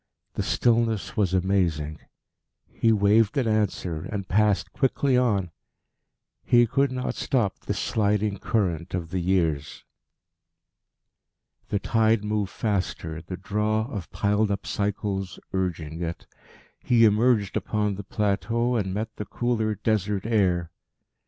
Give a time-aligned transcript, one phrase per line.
[0.33, 1.99] The stillness was amazing.
[2.71, 5.51] He waved an answer, and passed quickly on.
[6.43, 9.83] He could not stop this sliding current of the years.
[11.69, 16.25] The tide moved faster, the draw of piled up cycles urging it.
[16.83, 20.71] He emerged upon the plateau, and met the cooler Desert air.